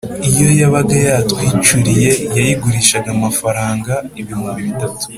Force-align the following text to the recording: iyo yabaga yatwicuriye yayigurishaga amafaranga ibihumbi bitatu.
iyo 0.29 0.47
yabaga 0.59 0.95
yatwicuriye 1.07 2.09
yayigurishaga 2.37 3.09
amafaranga 3.17 3.93
ibihumbi 4.21 4.61
bitatu. 4.69 5.03